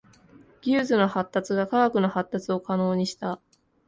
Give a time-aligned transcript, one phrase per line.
[0.63, 3.39] 技術の発達が科学の発達を可能にした。